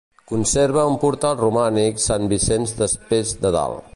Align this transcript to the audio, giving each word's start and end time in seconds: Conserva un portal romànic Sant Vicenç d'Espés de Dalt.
Conserva 0.29 0.85
un 0.93 0.95
portal 1.03 1.35
romànic 1.41 2.03
Sant 2.07 2.27
Vicenç 2.33 2.75
d'Espés 2.81 3.37
de 3.45 3.53
Dalt. 3.59 3.89